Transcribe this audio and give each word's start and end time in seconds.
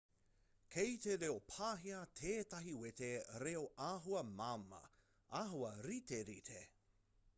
kei 0.75 0.93
te 1.01 1.11
reo 1.23 1.35
pāhia 1.49 1.99
tētahi 2.21 2.73
wete 2.85 3.11
reo 3.43 3.61
āhua 3.91 4.25
māmā 4.33 4.83
āhua 5.43 5.75
riterite 5.91 6.65